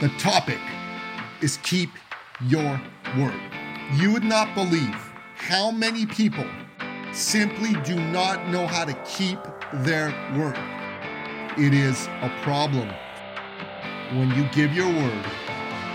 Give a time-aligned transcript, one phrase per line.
[0.00, 0.60] The topic
[1.42, 1.90] is keep
[2.42, 2.80] your
[3.18, 3.34] word.
[3.96, 4.94] You would not believe
[5.34, 6.46] how many people
[7.12, 9.40] simply do not know how to keep
[9.82, 10.56] their word.
[11.58, 12.88] It is a problem.
[14.12, 15.26] When you give your word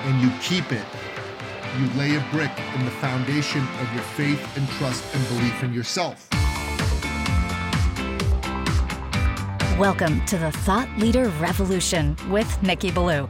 [0.04, 0.85] and you keep it,
[1.79, 5.73] you lay a brick in the foundation of your faith and trust and belief in
[5.73, 6.27] yourself.
[9.79, 13.29] Welcome to the Thought Leader Revolution with Nicky Billou.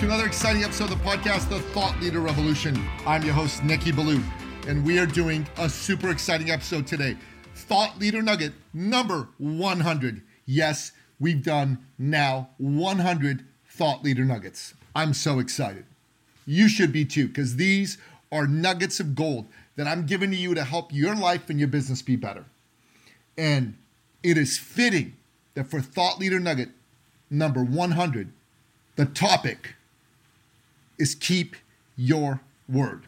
[0.00, 2.78] to another exciting episode of the podcast, The Thought Leader Revolution.
[3.06, 4.20] I'm your host, Nicky Billou,
[4.68, 7.16] and we are doing a super exciting episode today.
[7.54, 10.20] Thought Leader Nugget number 100.
[10.44, 14.74] Yes, we've done now 100 Thought Leader Nuggets.
[14.94, 15.86] I'm so excited.
[16.44, 17.96] You should be too, because these
[18.30, 21.68] are nuggets of gold that I'm giving to you to help your life and your
[21.68, 22.44] business be better.
[23.38, 23.78] And
[24.22, 25.14] it is fitting
[25.54, 26.68] that for Thought Leader Nugget
[27.30, 28.30] number 100,
[28.96, 29.72] the topic
[30.98, 31.56] is keep
[31.96, 33.06] your word.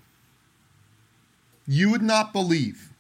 [1.67, 2.93] You would not believe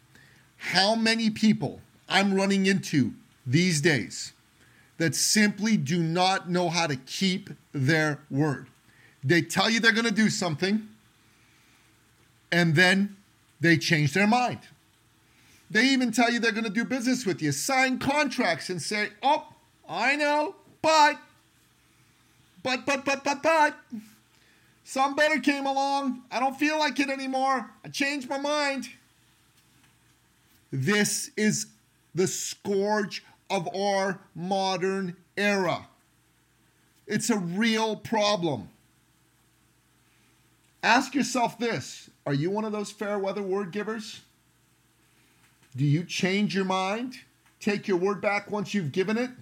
[0.57, 3.13] how many people I'm running into
[3.47, 4.33] these days
[4.99, 8.67] that simply do not know how to keep their word.
[9.23, 10.89] They tell you they're going to do something,
[12.51, 13.17] and then
[13.61, 14.61] they change their mind.
[15.71, 19.11] They even tell you they're going to do business with you, sign contracts, and say,
[19.23, 19.47] Oh,
[19.89, 21.19] I know, but
[22.63, 23.75] but, but, but, but, but,
[24.89, 26.23] some better came along.
[26.31, 27.71] I don't feel like it anymore.
[27.85, 28.89] I changed my mind.
[30.73, 31.67] This is
[32.15, 35.87] the scourge of our modern era.
[37.07, 38.71] It's a real problem.
[40.83, 44.23] Ask yourself this Are you one of those fair weather word givers?
[45.77, 47.19] Do you change your mind?
[47.61, 49.33] Take your word back once you've given it?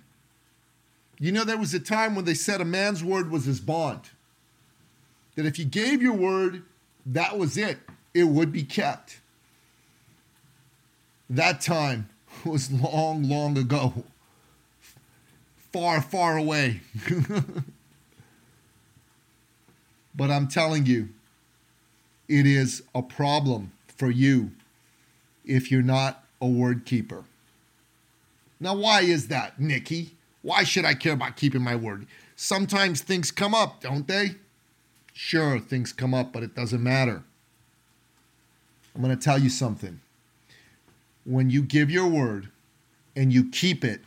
[1.21, 4.11] You know, there was a time when they said a man's word was his bond.
[5.37, 6.63] That if you gave your word,
[7.07, 7.79] that was it,
[8.13, 9.21] it would be kept.
[11.31, 12.09] That time
[12.45, 14.05] was long, long ago,
[15.73, 16.81] far, far away.
[20.15, 21.11] but I'm telling you,
[22.29, 24.51] it is a problem for you
[25.45, 27.25] if you're not a word keeper.
[28.59, 30.17] Now, why is that, Nicky?
[30.43, 32.07] Why should I care about keeping my word?
[32.37, 34.37] Sometimes things come up, don't they?
[35.19, 37.25] Sure, things come up, but it doesn't matter.
[38.95, 40.03] I'm going to tell you something.
[41.25, 42.51] When you give your word
[43.17, 44.03] and you keep it,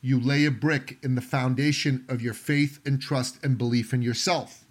[0.00, 4.02] you lay a brick in the foundation of your faith and trust and belief in
[4.02, 4.64] yourself.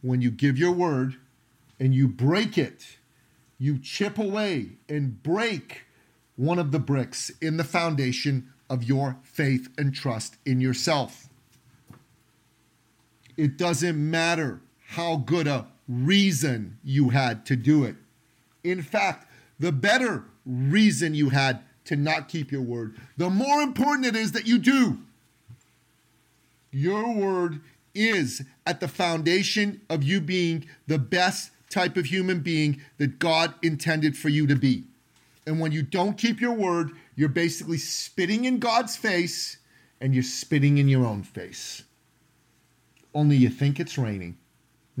[0.00, 1.16] When you give your word
[1.80, 2.98] and you break it,
[3.58, 5.86] you chip away and break
[6.36, 11.28] one of the bricks in the foundation of your faith and trust in yourself.
[13.36, 17.94] It doesn't matter how good a reason you had to do it.
[18.64, 19.26] In fact,
[19.58, 24.32] the better reason you had to not keep your word, the more important it is
[24.32, 24.98] that you do.
[26.70, 27.60] Your word
[27.94, 33.52] is at the foundation of you being the best type of human being that God
[33.62, 34.84] intended for you to be.
[35.46, 39.58] And when you don't keep your word, you're basically spitting in God's face
[40.00, 41.82] and you're spitting in your own face.
[43.14, 44.38] Only you think it's raining.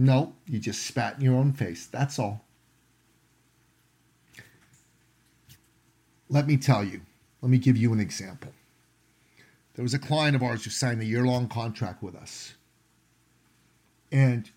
[0.00, 1.86] No, you just spat in your own face.
[1.86, 2.44] That's all.
[6.28, 7.00] Let me tell you,
[7.42, 8.52] let me give you an example.
[9.74, 12.54] There was a client of ours who signed a year long contract with us.
[14.12, 14.48] And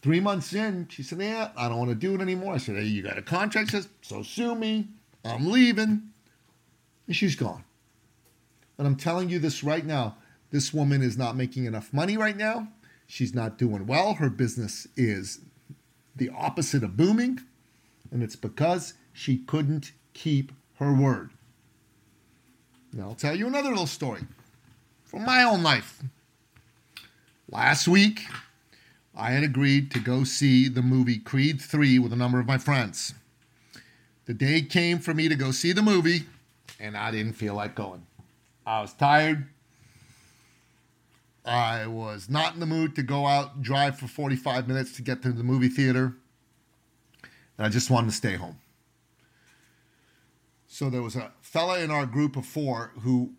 [0.00, 2.54] three months in, she said, Yeah, I don't want to do it anymore.
[2.54, 3.68] I said, Hey, you got a contract?
[3.70, 4.88] She says, So sue me.
[5.26, 6.08] I'm leaving
[7.06, 7.64] and she's gone.
[8.78, 10.16] And I'm telling you this right now
[10.50, 12.68] this woman is not making enough money right now.
[13.10, 14.14] She's not doing well.
[14.14, 15.40] Her business is
[16.14, 17.40] the opposite of booming.
[18.12, 21.30] And it's because she couldn't keep her word.
[22.92, 24.22] Now, I'll tell you another little story
[25.02, 26.00] from my own life.
[27.50, 28.26] Last week,
[29.16, 32.58] I had agreed to go see the movie Creed 3 with a number of my
[32.58, 33.14] friends.
[34.26, 36.26] The day came for me to go see the movie,
[36.78, 38.06] and I didn't feel like going.
[38.64, 39.48] I was tired.
[41.50, 45.20] I was not in the mood to go out drive for 45 minutes to get
[45.22, 46.14] to the movie theater.
[47.58, 48.58] and I just wanted to stay home.
[50.68, 53.32] So there was a fella in our group of four who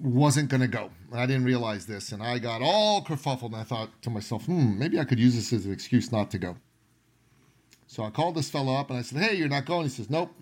[0.00, 0.90] wasn't going to go.
[1.12, 2.10] And I didn't realize this.
[2.10, 3.52] And I got all kerfuffled.
[3.52, 6.32] And I thought to myself, hmm, maybe I could use this as an excuse not
[6.32, 6.56] to go.
[7.86, 9.84] So I called this fella up and I said, hey, you're not going?
[9.84, 10.34] He says, nope,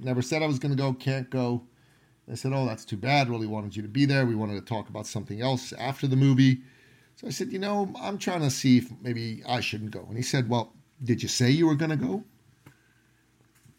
[0.00, 1.62] never said I was going to go, can't go.
[2.30, 3.30] I said, oh, that's too bad.
[3.30, 4.26] Really wanted you to be there.
[4.26, 6.60] We wanted to talk about something else after the movie.
[7.16, 10.04] So I said, you know, I'm trying to see if maybe I shouldn't go.
[10.08, 10.72] And he said, well,
[11.02, 12.24] did you say you were going to go?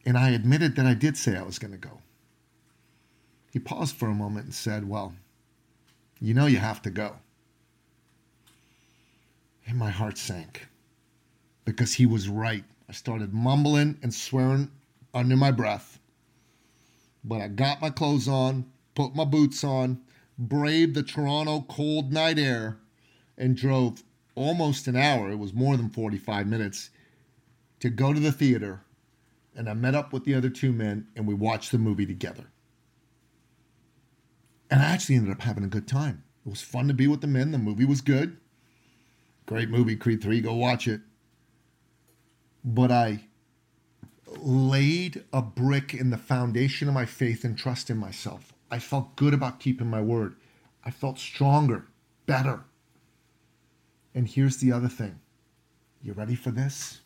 [0.06, 2.00] And I admitted that I did say I was going to go.
[3.52, 5.14] He paused for a moment and said, Well,
[6.20, 7.16] you know you have to go.
[9.66, 10.68] And my heart sank
[11.66, 12.64] because he was right.
[12.88, 14.72] I started mumbling and swearing
[15.14, 15.99] under my breath.
[17.24, 20.02] But I got my clothes on, put my boots on,
[20.38, 22.78] braved the Toronto cold night air,
[23.38, 24.04] and drove
[24.36, 25.32] almost an hour.
[25.32, 26.90] It was more than 45 minutes
[27.82, 28.82] to go to the theater.
[29.56, 32.46] And I met up with the other two men and we watched the movie together.
[34.70, 36.24] And I actually ended up having a good time.
[36.46, 37.52] It was fun to be with the men.
[37.52, 38.38] The movie was good.
[39.46, 40.42] Great movie, Creed 3.
[40.42, 41.02] Go watch it.
[42.64, 43.22] But I
[44.44, 48.54] laid a brick in the foundation of my faith and trust in myself.
[48.72, 50.36] I felt good about keeping my word.
[50.84, 51.88] I felt stronger,
[52.26, 52.62] better.
[54.14, 55.20] And here's the other thing.
[56.02, 57.02] You ready for this?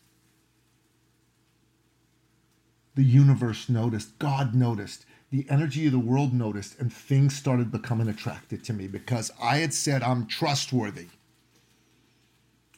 [2.94, 8.08] The universe noticed, God noticed the energy of the world noticed and things started becoming
[8.08, 11.08] attracted to me because I had said I'm trustworthy.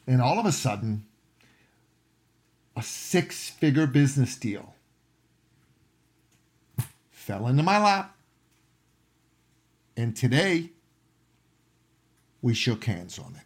[0.07, 1.05] And all of a sudden,
[2.77, 4.75] a six figure business deal
[7.09, 8.15] fell into my lap.
[9.97, 10.69] And today,
[12.43, 13.41] we shook hands on it.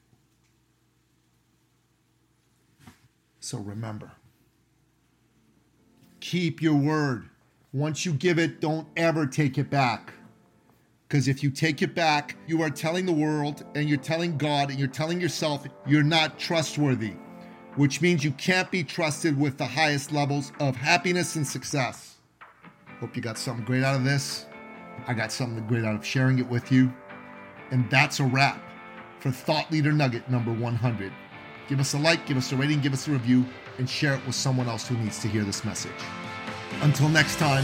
[3.39, 4.11] So remember,
[6.19, 7.29] keep your word.
[7.71, 10.13] Once you give it, don't ever take it back.
[11.07, 14.69] Because if you take it back, you are telling the world and you're telling God
[14.69, 17.13] and you're telling yourself you're not trustworthy,
[17.75, 22.17] which means you can't be trusted with the highest levels of happiness and success.
[22.99, 24.45] Hope you got something great out of this.
[25.07, 26.93] I got something great out of sharing it with you.
[27.71, 28.61] And that's a wrap
[29.19, 31.11] for Thought Leader Nugget number 100.
[31.67, 33.45] Give us a like, give us a rating, give us a review,
[33.77, 35.91] and share it with someone else who needs to hear this message.
[36.81, 37.63] Until next time,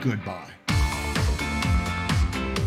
[0.00, 0.57] goodbye.